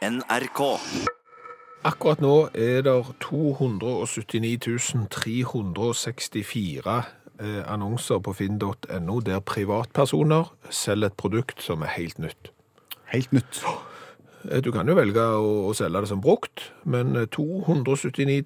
[0.00, 0.60] NRK.
[1.84, 6.94] Akkurat nå er det 279 364
[7.40, 12.48] eh, annonser på finn.no der privatpersoner selger et produkt som er helt nytt.
[13.12, 13.60] Helt nytt.
[14.48, 18.40] Eh, Du kan jo velge å, selge det som brukt, men eh, 279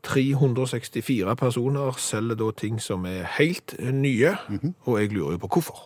[0.00, 4.38] 364 personer selger da ting som er helt nye,
[4.88, 5.84] og jeg lurer jo på hvorfor.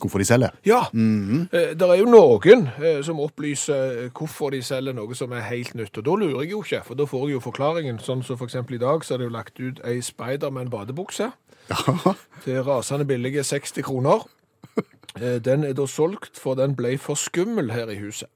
[0.00, 0.50] Hvorfor de selger?
[0.66, 5.44] Ja, eh, det er jo noen eh, som opplyser hvorfor de selger noe som er
[5.46, 8.24] helt nytt, og da lurer jeg jo ikke, for da får jeg jo forklaringen, sånn
[8.26, 11.30] som eksempel i dag, så er det jo lagt ut ei Spiderman badebukse
[11.70, 11.76] Ja.
[12.44, 14.26] til rasende billige 60 kroner.
[15.20, 18.28] Eh, Den er da solgt, for den ble for skummel her i huset.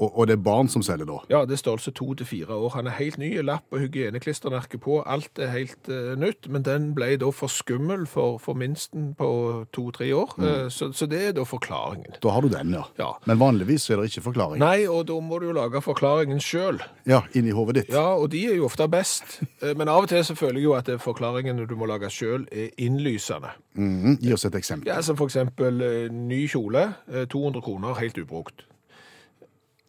[0.00, 1.18] Og, og det er barn som selger da?
[1.32, 2.72] Ja, det er størrelse to til fire år.
[2.78, 5.02] Han er helt ny, lapp og hygieneklistremerke på.
[5.04, 9.30] Alt er helt uh, nytt, men den ble da for skummel for, for minsten på
[9.76, 10.32] to-tre år.
[10.40, 12.16] Eh, så, så det er da forklaringen.
[12.22, 12.86] Da har du den, ja.
[12.98, 13.10] Ja.
[13.28, 14.62] Men vanligvis er det ikke forklaring.
[14.62, 16.80] Nei, og da må du jo lage forklaringen sjøl.
[17.08, 17.92] Ja, inni hodet ditt.
[17.94, 19.40] Ja, og de er jo ofte best.
[19.60, 22.48] Uh, Men av og til så føler jeg jo at forklaringen du må lage sjøl,
[22.52, 23.52] er innlysende.
[23.76, 24.18] Mhm.
[24.20, 24.88] Gi oss et eksempel.
[24.90, 28.64] Ja, som for eksempel ny kjole, eh, 200 kroner, helt ubrukt.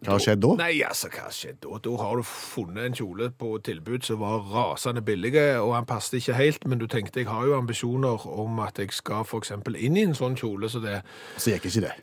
[0.02, 0.54] Hva har skjedd da?
[0.64, 1.78] Nei, altså, hva skjedde da?
[1.86, 6.18] Da har du funnet en kjole på tilbud som var rasende billig, og han passet
[6.18, 10.00] ikke helt, men du tenkte, jeg har jo ambisjoner om at jeg skal eksempel inn
[10.00, 11.04] i en sånn kjole, så det,
[11.38, 11.94] Så gikk ikke det.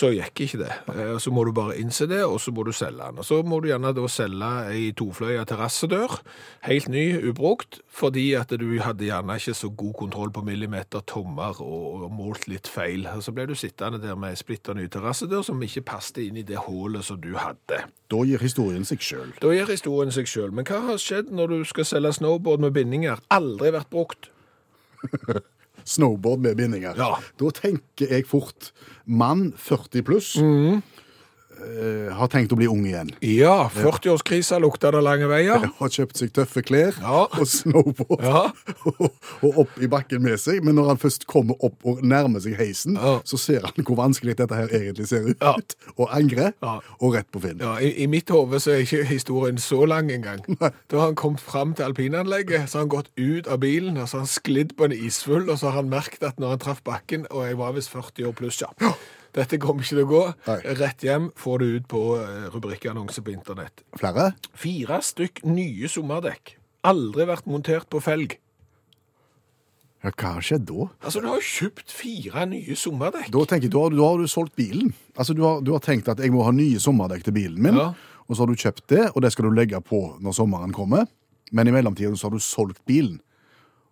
[0.00, 0.70] Så gikk ikke det.
[0.94, 3.18] Eh, Så må du bare innse det, og så må du selge den.
[3.20, 6.14] Og så må du gjerne da selge ei tofløya terrassedør,
[6.64, 11.60] helt ny, ubrukt, fordi at du hadde gjerne ikke så god kontroll på millimeter tommer
[11.60, 13.04] og, og målt litt feil.
[13.12, 16.40] Og så ble du sittende der med ei splitter ny terrassedør som ikke passet inn
[16.40, 17.82] i det hullet som du hadde.
[18.10, 19.34] Da gir historien seg sjøl.
[19.42, 20.50] Da gir historien seg sjøl.
[20.56, 23.20] Men hva har skjedd når du skal selge snowboard med bindinger?
[23.30, 24.30] Aldri vært brukt.
[25.84, 26.94] Snowboard med bindinger.
[26.96, 27.14] Ja.
[27.40, 28.72] Da tenker jeg fort
[29.06, 30.82] mann 40 pluss Mhm.
[31.60, 33.10] Eh, har tenkt å bli ung igjen.
[33.24, 35.64] Ja, 40-årskrisa lukta det lange veier.
[35.78, 37.26] Har kjøpt seg tøffe klær Ja.
[37.30, 38.42] og snowboard Ja.
[38.86, 39.10] og,
[39.44, 40.62] og opp i bakken med seg.
[40.64, 43.18] Men når han først kommer opp og nærmer seg heisen, Ja.
[43.24, 45.76] så ser han hvor vanskelig dette her egentlig ser ut.
[45.96, 46.52] Og angrer,
[47.00, 47.60] og rett på Finn.
[47.60, 50.42] Ja, i, I mitt hode så er ikke historien så lang engang.
[50.60, 54.08] Da har han kommet fram til alpinanlegget, så har han gått ut av bilen, og
[54.08, 56.62] så har han sklidd på en isfull, og så har han merket at når han
[56.66, 58.70] traff bakken, og jeg var visst 40 år pluss, ja.
[59.36, 60.22] Dette kommer ikke til å gå.
[60.48, 60.58] Nei.
[60.80, 63.84] Rett hjem, får du ut på eh, rubrikkannonse på internett.
[64.00, 64.32] Flere?
[64.58, 66.56] Fire stykk nye sommerdekk.
[66.90, 68.38] Aldri vært montert på felg.
[70.00, 70.86] Ja, hva har skjedd da?
[71.04, 73.28] Altså, du har jo kjøpt fire nye sommerdekk.
[73.34, 74.94] Da tenker jeg, da har, du- da har du solgt bilen.
[75.14, 77.76] Altså, du har, du har tenkt at jeg må ha nye sommerdekk til bilen min,
[77.76, 77.90] Ja.
[78.26, 81.06] og så har du kjøpt det, og det skal du legge på når sommeren kommer.
[81.52, 83.20] Men i mellomtiden så har du solgt bilen,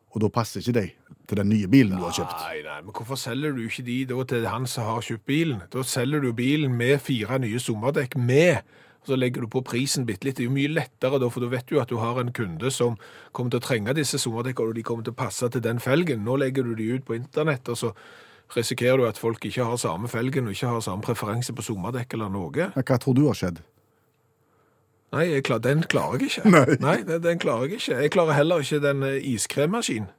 [0.09, 0.87] og da passer ikke de
[1.29, 2.43] til den nye bilen du har kjøpt.
[2.47, 5.65] Nei, nei, men hvorfor selger du ikke de da til han som har kjøpt bilen?
[5.73, 8.63] Da selger du bilen med fire nye sommerdekk med,
[9.03, 10.39] og så legger du på prisen bitte litt.
[10.39, 12.73] Det er jo mye lettere da, for da vet du at du har en kunde
[12.75, 12.97] som
[13.37, 16.25] kommer til å trenge disse sommerdekkene, og de kommer til å passe til den felgen.
[16.25, 17.93] Nå legger du de ut på internett, og så
[18.57, 22.17] risikerer du at folk ikke har samme felgen, og ikke har samme preferanse på sommerdekk
[22.17, 22.71] eller noe.
[22.79, 23.61] Hva tror du har skjedd?
[25.13, 26.51] Nei, klar, den klarer jeg ikke.
[26.85, 28.01] Nei, den, den klarer jeg ikke.
[28.03, 30.11] Jeg klarer heller ikke den eh, iskremmaskin.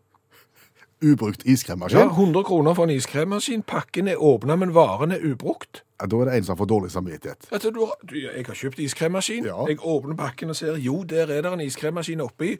[1.01, 3.61] Ubrukt Ja, 100 kroner for en iskremmaskin.
[3.63, 5.83] Pakken er åpna, men varen er ubrukt.
[6.01, 7.47] Ja, da er det en som fått dårlig samvittighet.
[7.51, 9.45] Altså, du, du, jeg har kjøpt iskremmaskin.
[9.47, 9.63] Ja.
[9.69, 12.57] Jeg åpner pakken og ser jo, der er det en iskremmaskin oppi.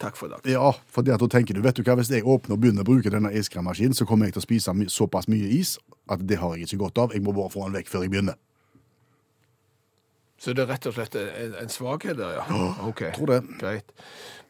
[0.00, 0.44] Takk for i dag.
[0.50, 3.12] Ja, for da tenker du, vet du hva, hvis jeg åpner og begynner å bruke
[3.14, 5.78] denne iskremmaskinen, så kommer jeg til å spise my såpass mye is
[6.10, 7.14] at det har jeg ikke godt av.
[7.14, 8.36] Jeg må bare få den vekk før jeg begynner.
[10.40, 12.62] Så det er rett og slett en, en svakhet der, ja.
[12.88, 13.40] Ok, tror det.
[13.60, 13.92] greit.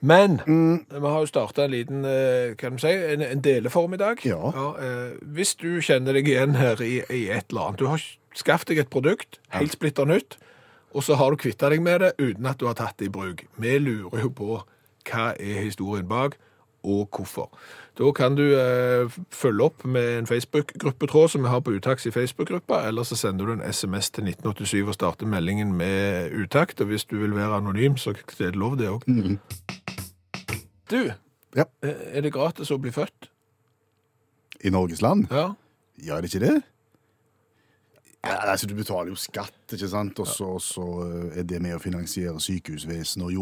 [0.05, 4.01] Men vi har jo starta en liten eh, kan du si, en, en deleform i
[4.01, 4.21] dag.
[4.27, 4.51] Ja.
[4.81, 8.03] eh, hvis du kjenner deg igjen her i, i et eller annet Du har
[8.37, 10.39] skaffet deg et produkt, helt splitter nytt,
[10.95, 13.15] og så har du kvitta deg med det uten at du har tatt det i
[13.15, 13.45] bruk.
[13.61, 14.59] Vi lurer jo på
[15.09, 16.37] hva er historien bak,
[16.85, 17.51] og hvorfor.
[17.99, 22.13] Da kan du eh, følge opp med en Facebook-gruppetråd som vi har på Utaks i
[22.15, 26.87] Facebook-gruppa, eller så sender du en SMS til 1987 og starter meldingen med utakt, og
[26.91, 29.07] hvis du vil være anonym, så er det lov det òg.
[30.91, 31.13] Du,
[31.57, 31.65] Ja.
[31.83, 33.29] eh, er det gratis å bli født?
[34.65, 35.27] I Norges land?
[35.31, 35.53] Ja.
[36.03, 36.63] Ja, er det ikke det?
[38.25, 40.19] Ja, altså, Du betaler jo skatt, ikke sant?
[40.19, 43.33] Og så, så eh, er det med å finansiere sykehusvesen og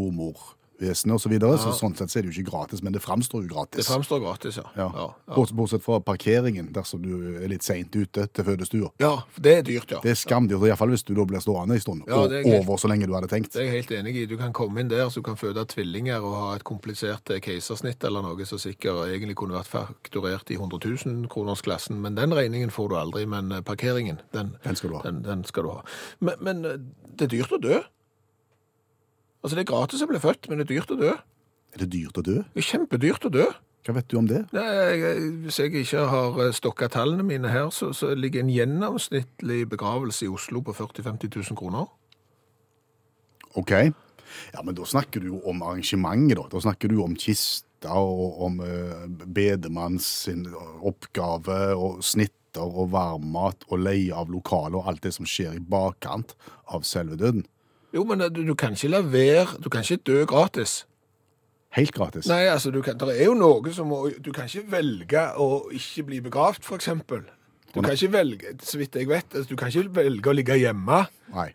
[0.82, 1.22] helsevesenet osv.
[1.22, 3.82] Så, videre, så sånn sett er det jo ikke gratis, men det framstår jo gratis.
[3.82, 4.64] Det framstår gratis, ja.
[4.76, 4.88] Ja.
[4.94, 5.44] Ja, ja.
[5.52, 8.90] Bortsett fra parkeringen, dersom du er litt seint ute til fødestua.
[9.00, 10.00] ja, det er dyrt, ja.
[10.02, 12.76] Det er skamdyrt, iallfall hvis du da blir stående en stund, Ja, og er over
[12.80, 13.52] så lenge du hadde tenkt.
[13.54, 14.26] Det er jeg helt enig i.
[14.26, 17.40] Du kan komme inn der, så du kan føde tvillinger og ha et komplisert eh,
[17.40, 22.70] keisersnitt eller noe som sikkert egentlig kunne vært fakturert i 100 000-kronersklassen, men den regningen
[22.70, 23.26] får du aldri.
[23.26, 25.02] Men eh, parkeringen, den, Den skal du ha.
[25.06, 25.82] Den, den skal du ha.
[26.20, 26.78] Men, men eh,
[27.16, 27.80] det er dyrt å dø.
[29.42, 31.12] Altså, det er gratis å bli født, men det er dyrt å dø.
[31.72, 32.38] Er det dyrt å dø?
[32.54, 33.46] Det er kjempedyrt å dø.
[33.82, 34.44] Hva vet du om det?
[34.54, 34.64] Nei,
[35.00, 39.64] jeg, hvis jeg ikke har eh, stokka tallene mine her, så, så ligger en gjennomsnittlig
[39.72, 41.88] begravelse i Oslo på 40 000-50 000 kroner.
[43.58, 43.72] OK.
[44.54, 46.46] Ja, men da snakker du jo om arrangementet, da.
[46.52, 50.06] Da snakker du jo om kista og om uh, bedemanns
[50.78, 55.64] oppgave og snitter og varmmat og leie av lokaler og alt det som skjer i
[55.74, 56.36] bakkant
[56.70, 57.42] av selve døden.
[57.92, 60.86] Jo, men du, du kan ikke la være Du kan ikke dø gratis.
[61.72, 62.26] Helt gratis.
[62.28, 65.68] Nei, altså, du kan, det er jo noe som må Du kan ikke velge å
[65.72, 67.24] ikke bli begravd, for eksempel.
[67.72, 70.58] Du kan ikke velge, så vidt jeg vet, altså, du kan ikke velge å ligge
[70.60, 70.98] hjemme.
[71.32, 71.46] Nei.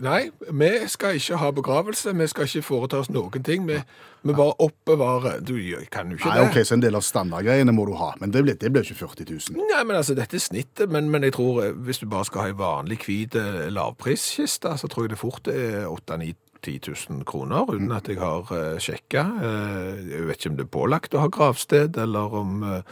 [0.00, 3.66] Nei, vi skal ikke ha begravelse, vi skal ikke foreta oss noen ting.
[3.68, 3.76] Vi,
[4.24, 5.52] vi bare oppbevarer Du
[5.92, 6.46] kan jo ikke Nei, det.
[6.46, 9.02] ok, Så en del av standardgreiene må du ha, men det blir, det blir ikke
[9.02, 9.60] 40 000.
[9.74, 12.46] Nei, men altså, dette er snittet, men, men jeg tror eh, hvis du bare skal
[12.46, 16.32] ha en vanlig hvit eh, lavpriskiste, så tror jeg det fort er 8-9
[16.62, 16.80] 10
[17.10, 19.22] 000 kroner, uten at jeg har uh, sjekka.
[19.42, 22.84] Eh, jeg vet ikke om det er pålagt å ha gravsted, eller om eh,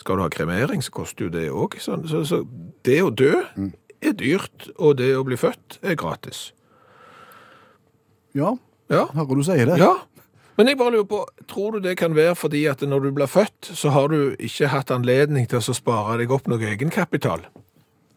[0.00, 1.74] skal du ha kremering, så koster jo det òg.
[1.82, 2.42] Så, så, så
[2.86, 3.32] det å dø
[4.00, 6.50] er dyrt, og det å bli født er gratis.
[8.36, 8.54] Ja,
[8.92, 9.06] Ja.
[9.16, 9.78] hører du sier det.
[9.82, 9.94] Ja,
[10.56, 13.28] men jeg bare lurer på, tror du det kan være fordi at når du blir
[13.28, 17.42] født, så har du ikke hatt anledning til å spare deg opp noe egenkapital?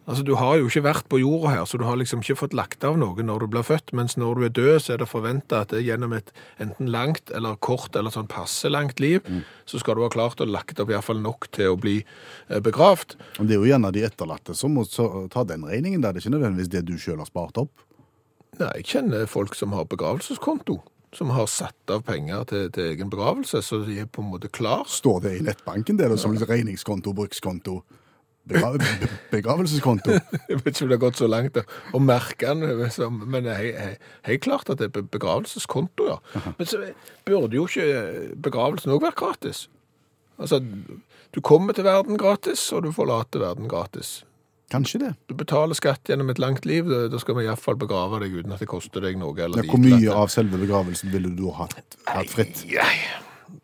[0.09, 2.55] Altså, du har jo ikke vært på jorda her, så du har liksom ikke fått
[2.57, 5.07] lagt av noe når du blir født, mens når du er død, så er det
[5.11, 9.21] forventet at det gjennom et enten langt eller kort eller sånn passe langt liv,
[9.69, 11.99] så skal du ha klart å lagt opp i hvert fall nok til å bli
[12.01, 13.19] eh, begravd.
[13.37, 16.01] Men Det er jo gjerne de etterlatte som må ta den regningen.
[16.01, 16.17] der.
[16.17, 17.85] Det er ikke nødvendigvis det du sjøl har spart opp.
[18.57, 20.79] Nei, jeg kjenner folk som har begravelseskonto,
[21.13, 24.49] som har satt av penger til, til egen begravelse, så de er på en måte
[24.49, 24.89] klar.
[24.89, 27.83] Står det i nettbanken, det er det som regningskonto, brukskonto,
[28.49, 30.15] begravelseskonto?
[30.49, 34.45] Jeg vet ikke om det har gått så langt da, å merke den, men helt
[34.45, 36.19] klart at det er begravelseskonto, ja.
[36.57, 36.81] Men så
[37.27, 39.67] burde jo ikke begravelsen også være gratis.
[40.39, 40.61] Altså,
[41.35, 44.19] du kommer til verden gratis, og du forlater verden gratis.
[44.69, 45.13] Kanskje det.
[45.25, 48.35] Du betaler skatt gjennom et langt liv, da skal vi i hvert fall begrave deg
[48.37, 49.33] uten at det koster deg noe.
[49.41, 52.61] Eller Ja, hvor mye av selve begravelsen ville du ha hatt, hatt fritt?
[52.69, 52.93] Nei,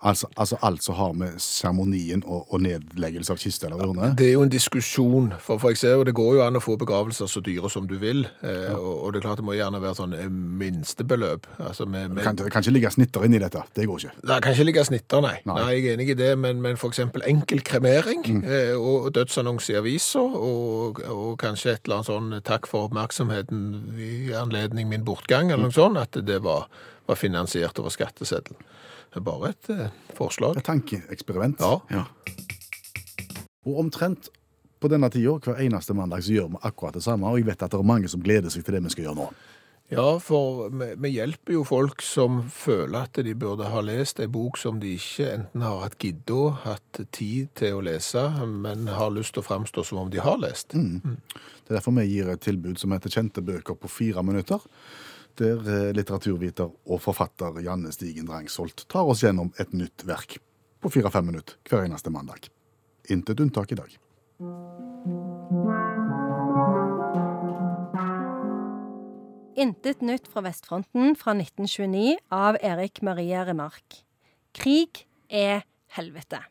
[0.06, 4.12] Altså, altså alt som har med seremonien og, og nedleggelse av kiste eller urne?
[4.18, 6.62] Det er jo en diskusjon, for, for jeg ser jo det går jo an å
[6.64, 9.56] få begravelser så dyre som du vil, eh, og, og det er klart det må
[9.58, 11.48] gjerne være sånn eh, minstebeløp.
[11.58, 13.64] Altså med, med, Kan, kan ikke ligge snitter inni dette.
[13.76, 14.14] Det går ikke.
[14.22, 15.36] Det kan ikke ligge snitter, nei.
[15.48, 15.58] Nei.
[15.58, 15.68] nei.
[15.74, 20.38] Jeg er enig i det, men, men eksempel enkel kremering eh, og dødsannonse i aviser,
[20.38, 23.66] og, og kanskje et eller annet sånn takk for oppmerksomheten
[23.98, 26.70] i anledning min bortgang, eller noe sånt, at det var,
[27.10, 28.60] var finansiert over skatteseddelen.
[29.12, 30.58] Det er bare et eh, forslag.
[30.60, 31.62] Et tankeeksperiment.
[31.92, 32.06] Ja.
[33.66, 34.30] Og omtrent
[34.80, 37.30] på denne tida, hver eneste mandag, så gjør vi akkurat det samme.
[37.32, 39.22] Og jeg vet at det er mange som gleder seg til det vi skal gjøre
[39.24, 39.30] nå.
[39.94, 44.32] Ja, for vi, vi hjelper jo folk som føler at de burde ha lest en
[44.34, 49.14] bok som de ikke enten har hatt gidda, hatt tid til å lese, men har
[49.14, 50.74] lyst til å framstå som om de har lest.
[50.74, 54.66] Det er derfor vi gir et tilbud som heter Kjente bøker på fire minutter.
[55.36, 60.38] Der eh, litteraturviter og forfatter Janne Stigen Drangsholt tar oss gjennom et nytt verk
[60.80, 62.48] på fire-fem minutter hver eneste mandag.
[63.12, 63.98] Intet unntak i dag.
[69.56, 74.04] Intet nytt fra Vestfronten fra 1929 av Erik Maria Remark.
[74.56, 75.64] Krig er
[75.96, 76.44] helvete.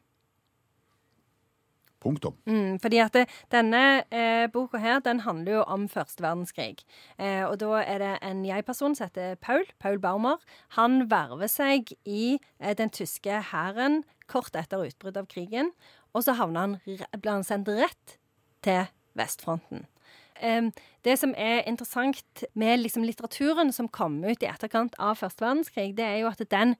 [2.05, 2.37] Punktum.
[2.47, 3.17] Mm, fordi at
[3.53, 3.83] denne
[4.13, 6.85] eh, boka her, den handler jo om første verdenskrig.
[7.19, 10.37] Eh, og da er det en jeg-person som heter Paul, Paul Baumer.
[10.77, 15.73] Han verver seg i eh, den tyske hæren kort etter utbruddet av krigen.
[16.13, 18.19] Og så havner han, blir han sendt rett
[18.65, 18.85] til
[19.19, 19.89] vestfronten.
[21.07, 25.95] Det som er interessant med liksom litteraturen som kom ut i etterkant av første verdenskrig,
[25.97, 26.75] det er jo at den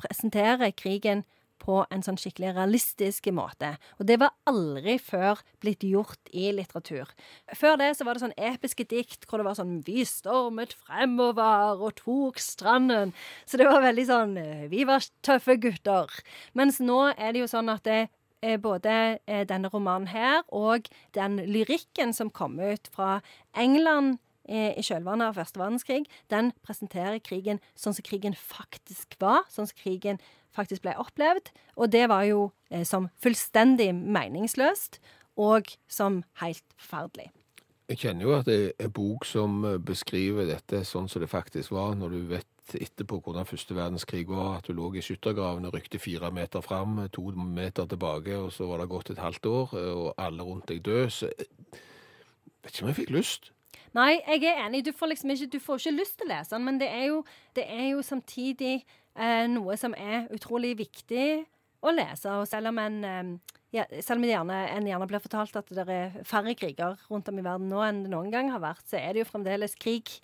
[0.00, 1.24] presenterer krigen
[1.62, 3.74] på en sånn skikkelig realistisk måte.
[4.00, 7.10] Og det var aldri før blitt gjort i litteratur.
[7.56, 11.82] Før det så var det sånn episke dikt hvor det var sånn Vi stormet fremover
[11.82, 13.14] og tok stranden.
[13.46, 14.36] Så det var veldig sånn
[14.72, 16.12] Vi var tøffe gutter.
[16.54, 18.06] Mens nå er det jo sånn at det
[18.62, 20.86] både eh, denne romanen her og
[21.16, 23.20] den lyrikken som kom ut fra
[23.56, 29.44] England i, i kjølvannet av første verdenskrig, den presenterer krigen sånn som krigen faktisk var.
[29.52, 30.20] Sånn som krigen
[30.56, 31.52] faktisk ble opplevd.
[31.76, 35.00] Og det var jo eh, som fullstendig meningsløst,
[35.36, 37.30] og som helt forferdelig.
[37.86, 41.74] Jeg kjenner jo at det er bok som eh, beskriver dette sånn som det faktisk
[41.76, 46.00] var, når du vet etterpå hvordan første verdenskrig var, at du lå i skyttergravene, rykte
[46.02, 49.92] fire meter fram, to meter tilbake, og så var det gått et halvt år, eh,
[49.92, 51.12] og alle rundt deg døde.
[51.14, 51.46] Så jeg
[52.64, 53.52] vet ikke om jeg fikk lyst.
[53.96, 54.84] Nei, jeg er enig.
[54.86, 57.06] Du får liksom ikke, du får ikke lyst til å lese den, men det er
[57.10, 57.20] jo,
[57.56, 61.28] det er jo samtidig eh, noe som er utrolig viktig
[61.86, 62.32] å lese.
[62.40, 65.86] Og selv om en, eh, ja, selv om gjerne, en gjerne blir fortalt at det
[65.92, 69.00] er færre kriger rundt om i verden nå enn det noen gang har vært, så
[69.00, 70.18] er det jo fremdeles krig.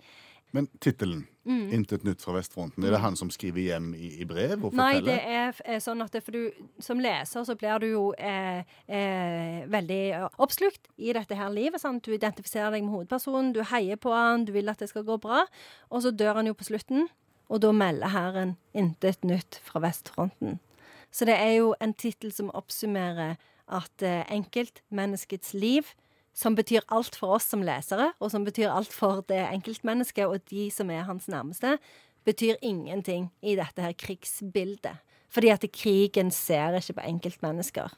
[0.53, 1.73] Men tittelen, Mm.
[1.73, 4.93] 'Intet nytt fra vestfronten', er det han som skriver hjem i, i brev og Nei,
[4.93, 5.11] forteller?
[5.11, 8.63] det er, er sånn at det, for du, som leser så blir du jo eh,
[8.87, 11.81] eh, veldig oppslukt i dette her livet.
[11.83, 12.05] Sant?
[12.05, 15.17] Du identifiserer deg med hovedpersonen, du heier på han, du vil at det skal gå
[15.19, 15.43] bra.
[15.91, 17.09] Og så dør han jo på slutten,
[17.49, 20.59] og da melder Hæren 'intet nytt fra vestfronten'.
[21.11, 23.35] Så det er jo en tittel som oppsummerer
[23.67, 25.83] at eh, enkeltmenneskets liv,
[26.33, 30.41] som betyr alt for oss som lesere, og som betyr alt for det enkeltmennesket og
[30.49, 31.77] de som er hans nærmeste,
[32.25, 35.01] betyr ingenting i dette her krigsbildet.
[35.33, 37.93] Fordi at krigen ser ikke på enkeltmennesker.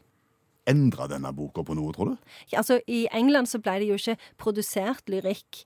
[0.67, 2.29] Endra denne boka på noe, tror du?
[2.51, 5.63] Ja, Altså, I England så ble det jo ikke produsert lyrikk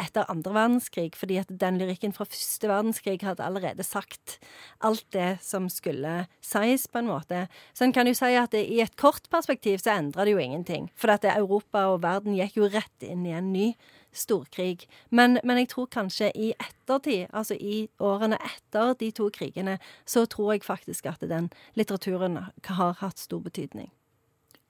[0.00, 4.38] etter andre verdenskrig, fordi at den lyrikken fra første verdenskrig hadde allerede sagt
[4.84, 7.46] alt det som skulle sies, på en måte.
[7.74, 10.42] Så en kan jo si at det, i et kort perspektiv så endra det jo
[10.42, 10.90] ingenting.
[10.98, 13.70] For at det, Europa og verden gikk jo rett inn i en ny
[14.12, 14.88] storkrig.
[15.10, 20.26] Men, men jeg tror kanskje i ettertid, altså i årene etter de to krigene, så
[20.26, 23.90] tror jeg faktisk at den litteraturen har hatt stor betydning.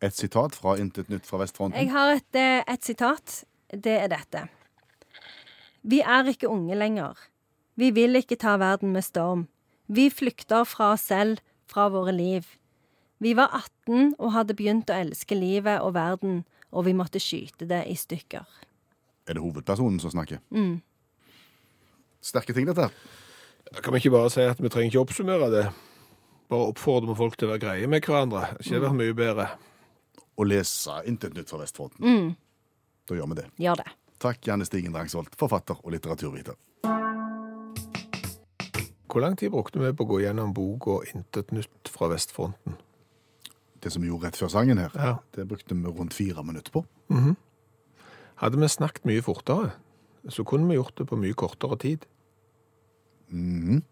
[0.00, 1.76] Et sitat fra 'Intet nytt fra vestfronten'.
[1.76, 3.44] Jeg har et, eh, et sitat.
[3.68, 4.48] Det er dette.
[5.82, 7.16] Vi er ikke unge lenger.
[7.76, 9.46] Vi vil ikke ta verden med storm.
[9.88, 12.46] Vi flykter fra oss selv, fra våre liv.
[13.20, 13.52] Vi var
[13.86, 17.96] 18 og hadde begynt å elske livet og verden, og vi måtte skyte det i
[17.98, 18.46] stykker.
[19.28, 20.40] Er det hovedpersonen som snakker?
[20.50, 20.80] Mm.
[22.20, 22.88] Sterke ting, dette.
[22.88, 23.82] her.
[23.82, 25.66] Kan vi ikke bare si at vi trenger ikke oppsummere det.
[26.50, 28.56] Bare oppfordre folk til å være greie med hverandre.
[28.58, 29.48] Ikke det være mye bedre?
[30.40, 32.00] Å lese 'Intet nytt fra vestfronten'.
[32.00, 32.36] Mm.
[33.08, 33.46] Da gjør vi det.
[33.58, 33.90] Gjør det.
[34.20, 36.56] Takk, Janne Stigen Drangsvold, forfatter og litteraturviter.
[39.10, 42.76] Hvor lang tid brukte vi på å gå gjennom boka 'Intet nytt fra vestfronten'?
[43.82, 45.16] Det som vi gjorde rett før sangen her, Ja.
[45.34, 46.84] det brukte vi rundt fire minutter på.
[48.36, 49.72] Hadde vi snakket mye fortere,
[50.28, 52.06] så kunne vi gjort det på mye kortere tid.
[53.30, 53.82] Mhm.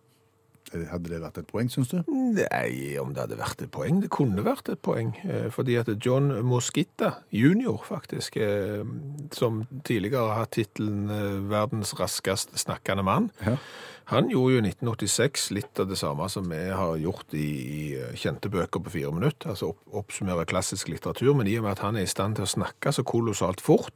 [0.73, 2.03] Hadde det vært et poeng, syns du?
[2.09, 4.01] Nei, om det hadde vært et poeng.
[4.03, 5.15] Det kunne vært et poeng.
[5.25, 8.85] eh, Fordi at John Mosquitta junior, faktisk, eh,
[9.33, 13.57] som tidligere har hatt tittelen eh, 'Verdens raskest snakkende mann', Ja.
[14.07, 18.49] han gjorde jo i 1986 litt av det samme som vi har gjort i, kjente
[18.51, 19.49] bøker på fire minutter.
[19.51, 21.35] Altså opp, oppsummere klassisk litteratur.
[21.35, 23.93] Men i og med at han er i stand til å snakke så kolossalt fort,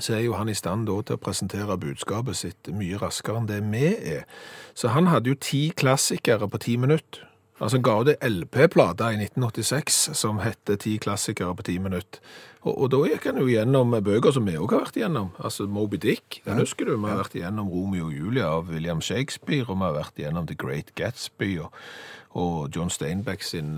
[0.00, 3.62] så er jo han i stand til å presentere budskapet sitt mye raskere enn det
[3.70, 4.28] vi er.
[4.74, 7.26] Så han hadde jo ti klassikere på ti minutter.
[7.60, 12.22] Altså han ga ut ei LP-plate i 1986 som hette Ti klassikere på ti minutter.
[12.60, 15.28] Og, og da gikk han jo gjennom bøker som vi òg har vært igjennom.
[15.40, 16.94] Altså Moby Dick, den husker du.
[16.96, 20.48] Vi har vært igjennom Romeo og Julia av William Shakespeare, og vi har vært igjennom
[20.48, 21.76] The Great Gatsby og,
[22.38, 23.72] og John Steinbeck sin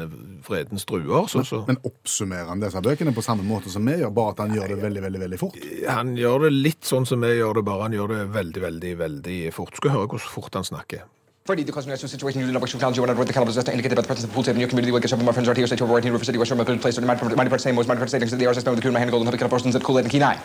[0.44, 1.26] Vredens druer.
[1.30, 1.62] Så, så.
[1.68, 4.74] Men oppsummerer han disse bøkene på samme måte som vi gjør, bare at han gjør
[4.74, 5.56] det veldig, veldig veldig fort?
[5.88, 8.92] Han gjør det litt sånn som vi gjør det, bare han gjør det veldig, veldig
[9.00, 9.80] veldig fort.
[9.80, 11.06] Skal høre hvor fort han snakker.
[11.44, 14.02] Freddie, the customary situation you know, which challenge you what the cannabis just indicated by
[14.02, 15.54] the presence of pool table in your community will get some of my friends are
[15.54, 17.74] here, say to avoid River City, where some good place, or the mighty part same
[17.74, 19.82] was mighty part stating the RSS the cool, my hand golden, have the persons at
[19.82, 20.38] cool and keen eye.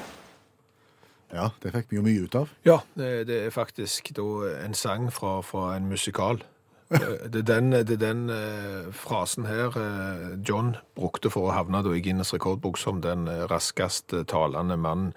[1.34, 2.50] Ja, det fikk vi jo mye ut av.
[2.66, 4.26] Ja, det det er faktisk da
[4.64, 6.42] en sang fra, fra en musikal.
[6.90, 11.56] Eh, Det er den, det er den eh, frasen her eh, John brukte for å
[11.56, 15.12] havne da i Guinness rekordbok som den eh, raskest eh, talende mannen.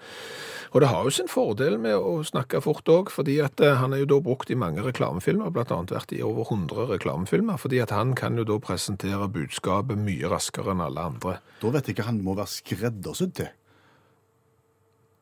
[0.71, 3.95] Og det har jo sin fordel med å snakke fort òg, fordi at eh, han
[3.95, 7.95] er jo da brukt i mange reklamefilmer, annet vært i over 100 reklamefilmer, fordi at
[7.95, 11.39] han kan jo da presentere budskapet mye raskere enn alle andre.
[11.63, 13.51] Da vet jeg ikke han må være skreddersydd til.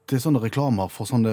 [0.09, 1.29] Er sånne reklamer for sånne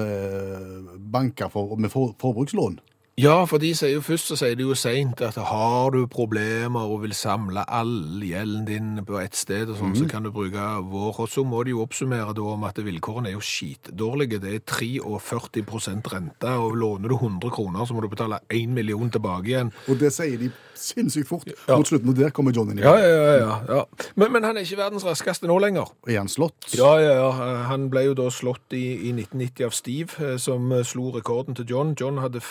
[1.00, 2.76] banker for, med for, forbrukslån.
[3.16, 6.84] Ja, for de sier jo først så sier de jo seint at har du problemer
[6.84, 10.66] og vil samle all gjelden din på ett sted, og sånn, så kan du bruke
[10.90, 11.22] vår.
[11.24, 14.42] Og så må de jo oppsummere da om at vilkårene er jo skitdårlige.
[14.44, 19.08] Det er 43% rente, og låner du 100 kroner, så må du betale 1 million
[19.08, 19.72] tilbake igjen.
[19.88, 21.78] Og det sier de sinnssykt fort Ja.
[21.78, 22.82] mot slutten, og der kommer John inn.
[22.84, 23.32] Ja, ja, ja.
[23.40, 23.84] ja, ja.
[24.14, 25.88] Men, men han er ikke verdens raskeste nå lenger.
[26.04, 26.68] Er han slått?
[26.76, 27.30] Ja, ja, ja.
[27.70, 31.56] Han ble jo da slått i, i 1990 av Steve, eh, som eh, slo rekorden
[31.56, 31.96] til John.
[31.96, 32.44] John hadde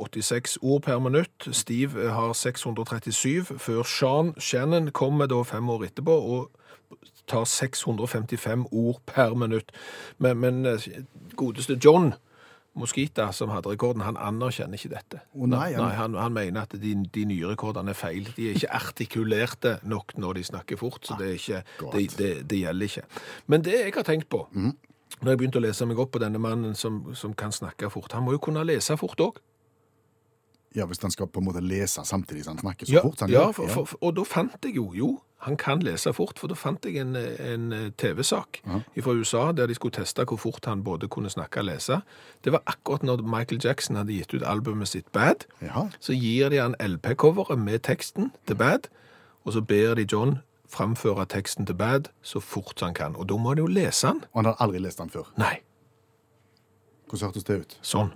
[0.00, 1.48] 586 ord per minutt.
[1.52, 6.50] Steve har 637, før Sean Shannon kommer da fem år etterpå og
[7.30, 9.70] tar 655 ord per minutt.
[10.18, 10.88] Men, men eh,
[11.36, 12.12] godeste John
[12.74, 15.20] Moskita, som hadde rekorden, han anerkjenner ikke dette.
[15.34, 18.28] Oh, nei, han- nei han, han mener at de, de nye rekordene er feil.
[18.36, 22.30] De er ikke artikulerte nok når de snakker fort, så det, er ikke, det, det,
[22.50, 23.02] det gjelder ikke.
[23.50, 24.44] Men det jeg har tenkt på,
[25.20, 28.12] når jeg begynte å lese meg opp på denne mannen som, som kan snakke fort,
[28.14, 29.40] han må jo kunne lese fort òg.
[30.76, 33.20] Ja, Hvis han skal på en måte lese samtidig som han snakker så Ja, fort.
[33.20, 35.08] Han ja, for, for, for, og da fant jeg jo Jo,
[35.42, 38.60] han kan lese fort, for da fant jeg en, en eh, TV-sak
[39.02, 42.00] fra USA der de skulle teste hvor fort han både kunne snakke og lese.
[42.44, 45.46] Det var akkurat når Michael Jackson hadde gitt ut albumet sitt Bad.
[45.64, 45.86] Ja.
[45.98, 48.86] Så gir de han LP-coveret med teksten til Bad,
[49.44, 53.16] og så ber de John framføre teksten til Bad så fort han kan.
[53.16, 54.20] Og da må han jo lese den.
[54.32, 55.32] Og han har aldri lest den før.
[55.40, 55.56] Nei,
[57.08, 57.78] Hvordan hørtes det ut?
[57.82, 58.12] sånn.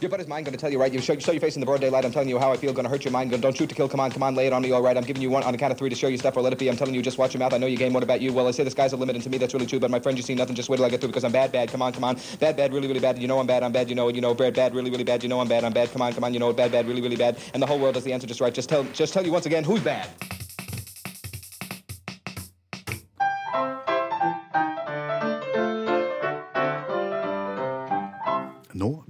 [0.00, 0.92] Your buddy's mind gonna tell you, right?
[0.92, 2.04] You show, show your face in the broad daylight.
[2.04, 2.72] I'm telling you how I feel.
[2.72, 3.30] Gonna hurt your mind.
[3.30, 3.88] Gonna, don't shoot to kill.
[3.88, 4.72] Come on, come on, lay it on me.
[4.72, 4.96] All right.
[4.96, 6.52] I'm giving you one on the count of three to show you stuff or let
[6.52, 6.68] it be.
[6.68, 7.52] I'm telling you, just watch your mouth.
[7.52, 7.92] I know you game.
[7.92, 8.32] What about you?
[8.32, 9.80] Well, I say the sky's the limit, and to me that's really true.
[9.80, 10.54] But my friend, you see nothing.
[10.54, 11.70] Just wait till I get through because I'm bad, bad.
[11.70, 12.18] Come on, come on.
[12.40, 13.18] Bad, bad, really, really bad.
[13.18, 13.62] You know I'm bad.
[13.62, 13.88] I'm bad.
[13.88, 15.22] You know, you know, bad, bad, really, really bad.
[15.22, 15.64] You know I'm bad.
[15.64, 15.90] I'm bad.
[15.92, 16.34] Come on, come on.
[16.34, 16.56] You know, it.
[16.56, 17.38] bad, bad, really, really bad.
[17.52, 18.54] And the whole world does the answer just right.
[18.54, 20.08] Just tell, just tell you once again who's bad.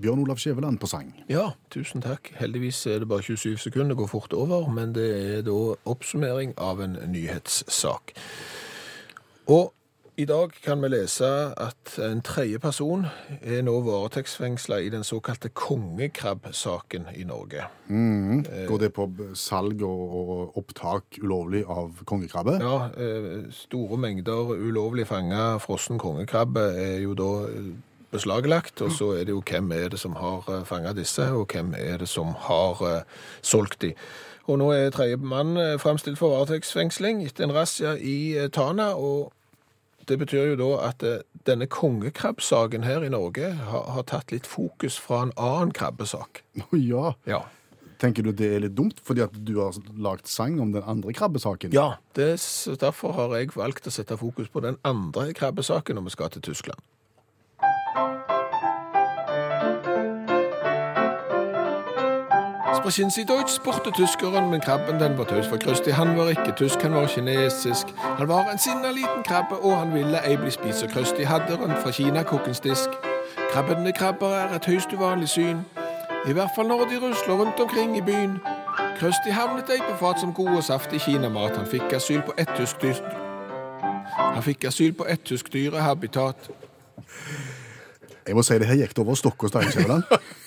[0.05, 1.15] Bjørn Olav Skjæveland på sang.
[1.33, 2.29] Ja, tusen takk.
[2.37, 5.55] Heldigvis er det bare 27 sekunder, det går fort over, men det er da
[5.89, 8.13] oppsummering av en nyhetssak.
[9.49, 9.73] Og
[10.21, 13.07] i dag kan vi lese at en tredje person
[13.41, 17.65] er nå varetektsfengsla i den såkalte kongekrabbsaken i Norge.
[18.69, 22.59] Går det på salg og, og opptak ulovlig av kongekrabbe?
[22.61, 27.75] Ja, eh, store mengder ulovlig fanga frossen kongekrabbe er jo da eh,
[28.15, 31.75] beslaglagt, og så er det jo hvem er det som har fanga disse, og hvem
[31.79, 33.95] er det som har eh, solgt de.
[34.45, 38.93] Og nå er tredje mann eh, fremstilt for varetektsfengsling etter en razzia i eh, Tana,
[38.93, 39.33] og
[40.09, 44.49] det betyr jo da at eh, denne kongekrabbsaken her i Norge har, har tatt litt
[44.49, 46.45] fokus fra en annen krabbesak.
[46.77, 47.15] Ja.
[47.29, 47.45] Ja.
[48.03, 51.15] Tenker du det er litt dumt fordi at du har lagt sang om den andre
[51.17, 51.73] krabbesaken?
[51.73, 56.11] Ja, det, er derfor har jeg valgt å sette fokus på den andre krabbesaken når
[56.11, 56.85] vi skal til Tyskland.
[62.77, 65.91] Sprechen Sie Deutsch, spurte tyskeren, men krabben den var taus for Krusty.
[65.91, 67.87] Han var ikke tysk, han var kinesisk.
[68.19, 71.57] Han var en sinna liten krabbe, og han ville ei bli spist, så Krusty hadde
[71.63, 72.89] den fra Kinakokkens disk.
[73.53, 75.61] Krabbende krabber er et høyst uvanlig syn,
[76.29, 78.39] i hvert fall når de rusler rundt omkring i byen.
[78.99, 81.57] Krusty havnet ei på fat som god og saftig kinamat.
[81.57, 83.01] Han fikk asyl på ett tysk dyr...
[84.19, 86.51] Han fikk asyl på ett tysk dyrehabitat.
[88.27, 90.03] Jeg må si det her gikk det over stokk og stein, Skjæveland.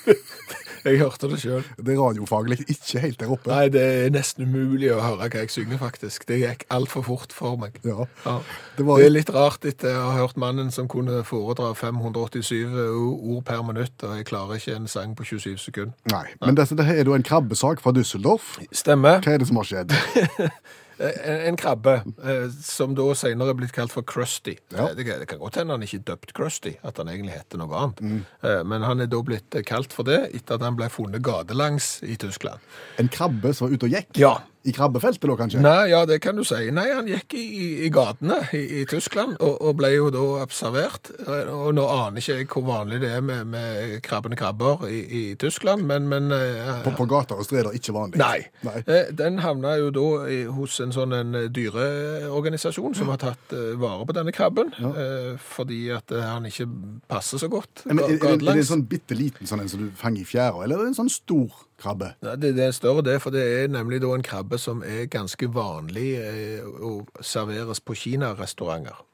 [0.88, 1.65] Jeg hørte det sjøl.
[1.78, 3.52] Det er radiofaglig ikke helt der oppe.
[3.52, 6.23] Nei, det er nesten umulig å høre hva jeg synger, faktisk.
[6.30, 7.78] Det gikk altfor fort for meg.
[7.84, 8.08] Ja.
[8.26, 8.38] Ja.
[8.78, 12.73] Det var Det er litt rart etter å ha hørt mannen som kunne foredra 587
[12.78, 15.95] ord per minutt, og jeg klarer ikke en sang på 27 sekunder.
[16.13, 18.56] Nei, men dette, dette er jo en krabbesak fra Düsseldorf.
[18.71, 19.19] Stemmer.
[19.26, 19.95] Hva er det som har skjedd?
[21.00, 24.56] En, en krabbe, eh, som da senere er blitt kalt for Krusty.
[24.74, 24.88] Ja.
[24.90, 27.36] Eh, Det, kan- det kan godt hende han ikke er døpt Krusty, at han egentlig
[27.38, 28.02] heter noe annet.
[28.02, 28.26] Mm.
[28.44, 31.22] Eh, Men han er da blitt eh, kalt for det etter at han ble funnet
[31.22, 32.60] gatelangs i Tyskland.
[32.98, 34.18] En krabbe som var ute og gikk?
[34.18, 34.40] Ja.
[34.67, 35.62] I krabbefeltet, da, kanskje?
[35.63, 36.67] Nei, ja, det kan du si.
[36.75, 37.45] Nei, han gikk i,
[37.86, 41.12] i, gatene i, i Tyskland og, og ble jo da observert.
[41.23, 45.23] Og nå aner ikke jeg hvor vanlig det er med, med krabbende krabber i, i
[45.39, 48.19] Tyskland, men, men eh, På, på gater og streder ikke vanlig?
[48.19, 48.41] Nei.
[48.67, 48.82] Nei.
[48.84, 53.71] Eh, Den havna jo da i, hos en sånn en dyreorganisasjon som har tatt eh,
[53.80, 56.67] vare på denne krabben, eh, fordi at han ikke
[57.08, 59.86] passer så godt Men er, er, er, det en sånn bitte liten sånn en som
[59.86, 62.13] du fanger i fjæra, eller er det en sånn stor krabbe?
[62.22, 65.50] Det, det er større det, for det er nemlig da en krabbe som er ganske
[65.54, 69.07] vanlig eh, å serveres på kinarestauranter.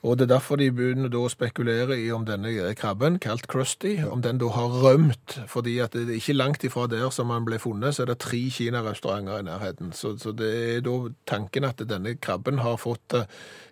[0.00, 4.22] Og det er derfor de begynner å spekulere i om denne krabben, kalt Krusty, om
[4.24, 5.36] den da har rømt.
[5.50, 8.20] Fordi at det er ikke langt ifra der som han ble funnet, så er det
[8.24, 9.92] tre kinarestauranter i nærheten.
[9.96, 10.94] Så, så det er da
[11.28, 13.28] tanken at denne krabben har fått eh,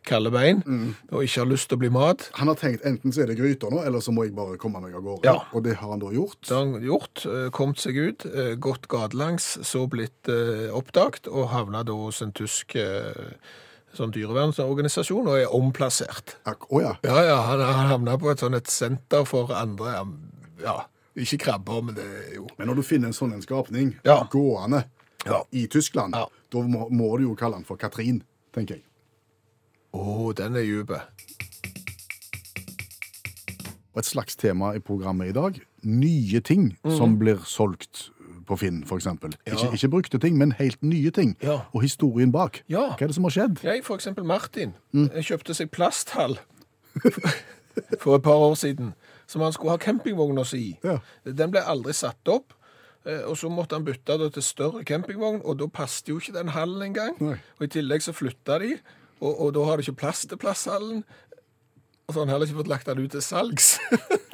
[0.08, 0.60] kalde bein
[1.12, 2.28] og ikke har lyst til å bli mat.
[2.38, 4.82] Han har tenkt enten så er det gryter nå, eller så må jeg bare komme
[4.84, 5.28] meg av gårde.
[5.28, 5.38] Ja.
[5.56, 6.38] Og det har han da gjort.
[6.44, 11.48] Det har han gjort, eh, kommet seg ut, eh, gått gatelangs, så blitt oppdaget, og
[11.54, 12.76] havna da hos en tysk
[13.96, 16.36] sånn dyrevernsorganisasjon, og er omplassert.
[16.46, 16.94] Å oh, ja.
[17.06, 20.02] Ja, ja, han har havna på et sånn et senter for andre,
[20.62, 20.80] ja,
[21.18, 24.20] ikke krabber, men det er jo Men når du finner en sånn en skapning Ja.
[24.30, 24.84] gående
[25.26, 25.42] Ja.
[25.52, 28.22] i Tyskland, da må, må du jo kalle den for Katrin,
[28.54, 28.84] tenker jeg.
[29.92, 30.92] Å, den er dyp.
[33.98, 38.10] Et slags tema i programmet i dag, nye ting som blir solgt
[38.48, 39.36] på Finn, eksempel.
[39.46, 39.52] Ja.
[39.52, 41.36] Ikke, ikke brukte ting, men helt nye ting.
[41.42, 41.60] Ja.
[41.72, 42.62] Og historien bak.
[42.68, 42.94] Ja.
[42.96, 43.62] Hva er det som har skjedd?
[43.64, 45.10] Jeg, eksempel Martin, mm.
[45.20, 46.38] kjøpte seg plasthall
[48.02, 48.94] for et par år siden,
[49.28, 50.76] som han skulle ha campingvogna si i.
[50.84, 50.98] Ja.
[51.24, 52.56] Den ble aldri satt opp,
[53.04, 56.36] eh, og så måtte han bytte det til større campingvogn, og da passet jo ikke
[56.38, 57.20] den hallen engang.
[57.20, 58.78] Og i tillegg så flytta de,
[59.20, 61.02] og, og da har de ikke plass til plasthallen.
[62.08, 63.66] Og så har han heller ikke fått lagt den ut til salgs.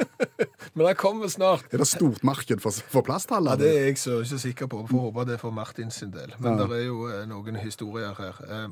[0.75, 1.67] Men den kommer snart.
[1.75, 3.55] Er det stort marked for, for plasthaller?
[3.55, 4.83] Ja, Det er jeg så ikke sikker på.
[4.91, 6.33] Får håpe det er for Martins sin del.
[6.39, 6.67] Men Ja.
[6.71, 8.39] det er jo eh, noen historier her.
[8.47, 8.69] Eh,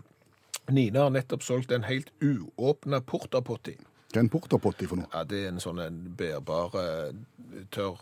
[0.70, 3.74] Nina har nettopp solgt en helt uåpna portapotti.
[4.12, 5.08] Hva er en portapotti for noe?
[5.14, 7.98] Ja, det er en sånn en bærbar, eh, tørr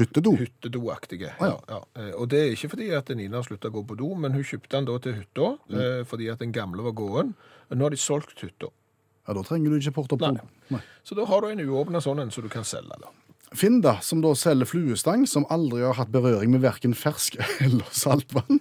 [0.00, 0.32] Hyttedo?
[0.40, 1.32] Hyttedoaktige.
[1.40, 1.80] Ah, ja.
[2.00, 2.10] ja.
[2.16, 4.44] Og det er ikke fordi at Nina har slutta å gå på do, men hun
[4.46, 6.04] kjøpte den da til hytta Mm.
[6.08, 7.34] fordi at den gamle var gåen.
[7.70, 8.72] Nå har de solgt hytta.
[9.30, 10.40] Ja, Da trenger du ikke porterpotti.
[10.42, 10.74] Nei.
[10.74, 10.82] Nei.
[11.06, 12.98] Så da har du en uåpna sånn en som du kan selge.
[12.98, 13.12] da.
[13.54, 17.86] Finn, da, som da selger fluestang, som aldri har hatt berøring med verken fersk eller
[17.94, 18.58] saltvann.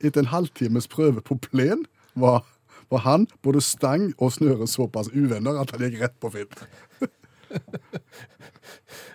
[0.00, 1.86] Etter en halvtimes prøve på plen
[2.20, 2.42] var,
[2.92, 6.52] var han, både stang og snøre, såpass uvenner at han gikk rett på Finn.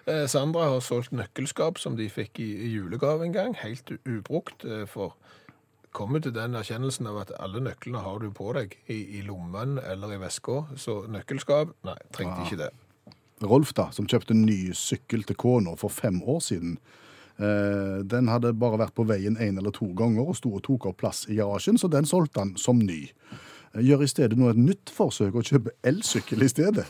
[0.10, 4.64] Eh, Sandra har solgt nøkkelskap som de fikk i, i julegave en gang, helt ubrukt.
[4.66, 5.14] eh, For
[6.00, 9.78] kommer til den erkjennelsen av at alle nøklene har du på deg i, i lommen
[9.84, 10.62] eller i veska.
[10.80, 12.72] Så nøkkelskap, nei, trengte ikke det.
[13.44, 16.80] Rolf, da, som kjøpte en ny sykkel til kona for fem år siden.
[17.40, 20.90] Eh, den hadde bare vært på veien én eller to ganger og sto og tok
[20.90, 23.06] opp plass i garasjen, så den solgte han som ny.
[23.76, 26.86] Eh, Gjør i stedet nå et nytt forsøk å kjøpe elsykkel i stedet.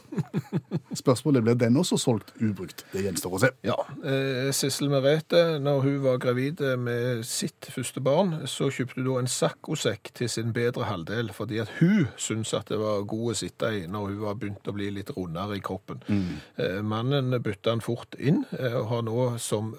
[1.01, 2.85] Spørsmålet blir den også solgt ubrukt.
[2.93, 3.51] Det gjenstår å se.
[3.67, 9.01] Ja, eh, Sissel Merete, når hun var gravid eh, med sitt første barn, så kjøpte
[9.01, 13.05] hun da en saccosekk til sin bedre halvdel, fordi at hun syntes at det var
[13.09, 16.01] god å sitte i når hun var begynt å bli litt rundere i kroppen.
[16.09, 16.85] Mm.
[16.85, 19.73] mannen bytta han fort inn, eh, og har nå som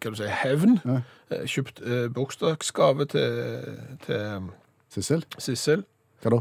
[0.00, 1.00] kan du si, hevn ja.
[1.48, 3.64] kjøpt eh, bursdagsgave til,
[4.06, 4.50] til
[4.90, 5.84] Sissel, Sissel.
[6.22, 6.40] Hva da?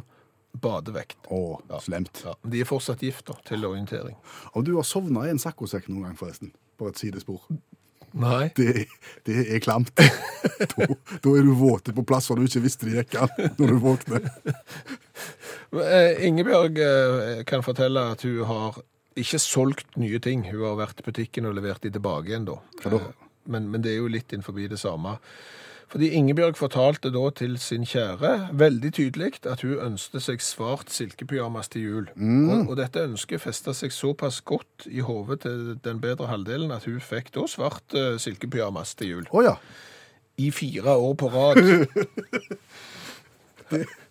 [0.60, 1.20] Badevekt.
[1.30, 2.24] Å, slemt.
[2.26, 4.16] Ja, de er fortsatt gift da, til orientering.
[4.58, 6.54] Og du har sovna i en saccosekk noen gang, forresten?
[6.80, 7.44] På et sidespor.
[8.18, 8.50] Nei.
[8.58, 8.88] Det,
[9.30, 9.94] det er klamt.
[10.60, 10.86] Da,
[11.24, 14.26] da er du våt på plasser du ikke visste det gikk an når du våkner.
[15.72, 18.80] Eh, Ingebjørg eh, kan fortelle at hun har
[19.20, 20.44] ikke solgt nye ting.
[20.50, 22.58] Hun har vært i butikken og levert de tilbake igjen da?
[22.90, 23.08] Eh,
[23.50, 25.16] Men, men det er jo litt innenfor det samme.
[25.90, 31.72] Fordi Ingebjørg fortalte da til sin kjære veldig tydelig at hun ønsket seg svart silkepyjamas
[31.74, 32.12] til jul.
[32.14, 36.86] Og, og dette ønsket festet seg såpass godt i hodet til den bedre halvdelen at
[36.86, 39.26] hun fikk da svart uh, silkepyjamas til jul.
[39.34, 39.58] Oh, ja.
[40.38, 41.58] I fire år på rad.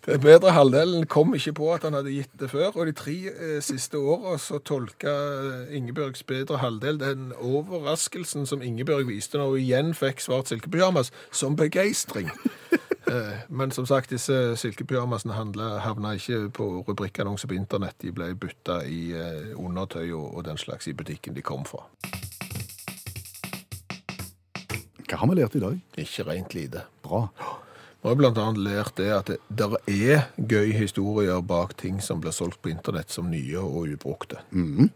[0.05, 3.15] Den bedre halvdelen kom ikke på at han hadde gitt det før, og de tre
[3.29, 9.51] eh, siste åra så tolka eh, Ingebjørgs bedre halvdel den overraskelsen som Ingebjørg viste når
[9.53, 12.31] hun igjen fikk svart silkepyjamas, som begeistring.
[13.09, 17.97] Eh, Men som sagt, disse silkepyjamasene havna ikke på rubrikkannonser på internett.
[18.01, 21.85] De ble bytta i eh, undertøy og, og den slags i butikken de kom fra.
[25.09, 25.79] Hva har vi lært i dag?
[25.97, 26.85] Ikke rent lite.
[27.01, 27.25] Bra.
[28.01, 32.31] Vi har annet lært det at det der er gøy historier bak ting som blir
[32.31, 34.37] solgt på internett som nye og ubrukte.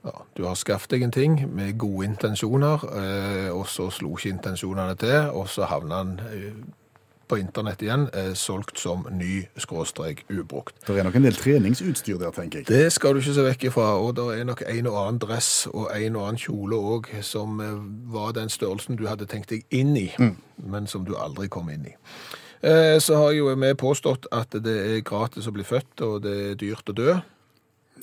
[0.05, 4.29] Ja, du har skaffet deg en ting med gode intensjoner, eh, og så slo ikke
[4.29, 6.53] intensjonene til, og så havna den eh,
[7.27, 10.75] på internett igjen, eh, solgt som ny skråstrek ubrukt.
[10.87, 12.67] Det er nok en del treningsutstyr der, tenker jeg.
[12.67, 15.67] Det skal du ikke se vekk ifra, og det er nok en og annen dress
[15.73, 17.59] og en og annen kjole òg som
[18.15, 20.07] var den størrelsen du hadde tenkt deg inn i,
[20.63, 21.97] men som du aldri kom inn i.
[22.63, 26.35] Eh, Så har jo vi påstått at det er gratis å bli født, og det
[26.51, 27.15] er dyrt å dø.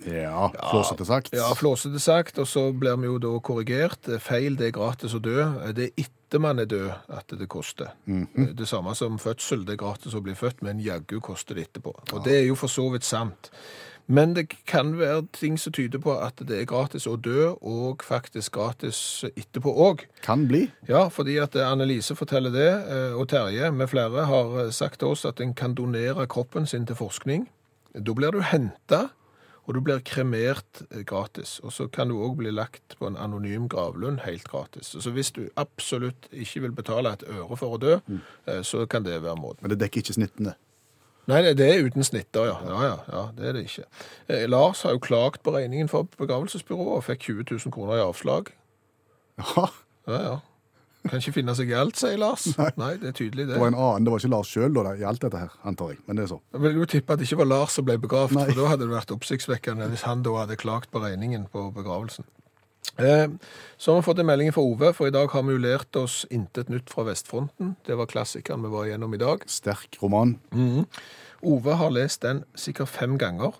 [0.06, 1.34] Ja, flåsete sagt.
[1.36, 4.08] Ja, flåsete sagt, og så blir vi jo da korrigert.
[4.20, 5.44] Feil, det er gratis å dø.
[5.76, 7.90] Det er etter man er død at det koster.
[8.06, 11.94] Det samme som fødsel, det er gratis å bli født, men jaggu koster det etterpå.
[12.14, 13.50] Og det er jo for så vidt sant.
[14.10, 18.02] Men det kan være ting som tyder på at det er gratis å dø, og
[18.02, 18.98] faktisk gratis
[19.30, 20.02] etterpå òg.
[20.24, 20.64] Kan bli.
[20.88, 25.14] Ja, fordi at Annelise forteller det, eh, og Terje med flere har eh, sagt til
[25.14, 27.46] oss at en kan donere kroppen sin til forskning.
[27.94, 29.12] Da blir du henta,
[29.68, 31.60] og du blir kremert eh, gratis.
[31.62, 34.90] Og så kan du òg bli lagt på en anonym gravlund helt gratis.
[34.90, 38.20] Så hvis du absolutt ikke vil betale et øre for å dø, mm.
[38.66, 39.62] så kan det være måten.
[39.62, 40.56] Men det dekker ikke snittene.
[41.28, 42.56] Nei, det er uten snitter, ja.
[42.66, 43.84] Ja, ja, ja det er det ikke.
[44.28, 48.06] Eh, Lars har jo klagt på regningen for begravelsesbyrået og fikk 20 000 kroner i
[48.06, 48.54] avslag.
[49.38, 49.68] Ja,
[50.08, 50.38] Ja, ja.
[51.08, 52.44] Kan ikke finne seg i alt, sier Lars.
[52.80, 53.54] Nei, det er tydelig det.
[53.54, 56.00] det var en annen, det var ikke Lars sjøl i alt dette her, antar jeg.
[56.06, 56.40] Men det er så.
[56.52, 58.44] Jeg vil jo tippe at det ikke var Lars som ble begravd, Nei.
[58.50, 62.28] for da hadde det vært oppsiktsvekkende hvis han da hadde klagt på regningen på begravelsen.
[63.00, 63.30] Eh,
[63.76, 65.96] så har vi fått en melding fra Ove, for i dag har vi jo lært
[65.96, 67.74] oss intet nytt fra Vestfronten.
[67.86, 69.44] Det var klassikeren vi var igjennom i dag.
[69.48, 70.36] Sterk roman.
[71.40, 73.56] Ove har lest den sikkert fem ganger.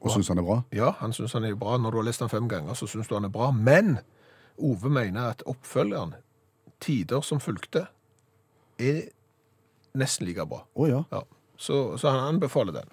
[0.00, 0.60] Og syns han er bra.
[0.76, 1.76] Ja, han syns han er bra.
[1.80, 3.50] Når du har lest den fem ganger, så syns du han er bra.
[3.50, 3.98] Men
[4.56, 6.14] Ove mener at oppfølgeren,
[6.80, 7.86] Tider som fulgte,
[8.78, 9.06] er
[9.96, 10.62] nesten like bra.
[10.76, 11.02] Oh, ja.
[11.12, 11.22] Ja,
[11.56, 12.92] så, så han anbefaler den.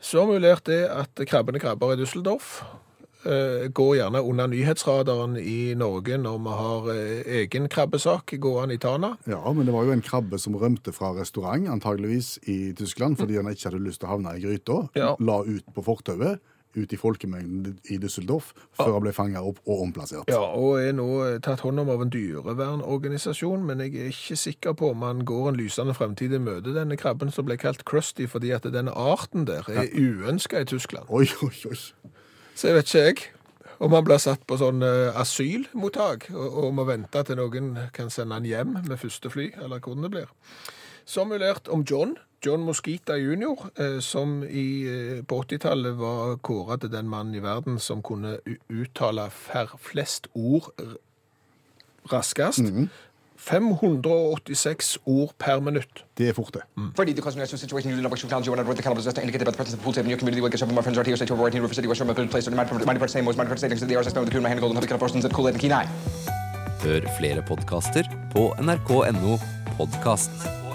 [0.00, 2.60] Så har vi jo lært det at Krabbene krabber i Düsseldorf
[3.24, 9.16] går gjerne under nyhetsradaren i Norge når vi har eh, egen krabbesak gående i Tana.
[9.26, 13.36] Ja, men det var jo en krabbe som rømte fra restaurant, antageligvis i Tyskland, fordi
[13.36, 14.84] han ikke hadde lyst til å havne i gryta.
[14.98, 15.16] Ja.
[15.18, 16.38] La ut på fortauet,
[16.76, 20.28] ut i folkemengden i Düsseldorf, før han ble fanga opp og omplassert.
[20.30, 24.38] Ja, og er nå eh, tatt hånd om av en dyrevernorganisasjon, men jeg er ikke
[24.38, 27.82] sikker på om han går en lysende fremtid i møte, denne krabben som ble kalt
[27.88, 31.10] Krusty, fordi at denne arten der er uønska i Tyskland.
[31.10, 31.80] Oi, oi, oi.
[32.58, 33.18] Så jeg vet ikke jeg
[33.78, 38.10] om han blir satt på sånn eh, asylmottak og, og må vente til noen kan
[38.10, 40.32] sende han hjem med første fly, eller hvordan det blir.
[41.08, 46.82] Vi lært om John, John Mosquita jr., eh, som i, eh, på 80-tallet var kåret
[46.82, 50.72] til den mannen i verden som kunne uttale flest ord
[52.10, 52.66] raskest.
[53.38, 56.04] 586 ord per minutt.
[56.18, 56.64] Det er fort, det.
[65.70, 65.88] Nine.
[66.82, 69.38] Hør flere podkaster på nrk.no
[69.78, 70.67] podkast.